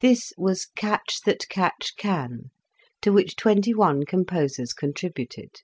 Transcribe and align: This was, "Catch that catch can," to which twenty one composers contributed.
This 0.00 0.32
was, 0.38 0.64
"Catch 0.76 1.22
that 1.22 1.48
catch 1.48 1.94
can," 1.96 2.52
to 3.02 3.12
which 3.12 3.34
twenty 3.34 3.74
one 3.74 4.04
composers 4.06 4.72
contributed. 4.72 5.62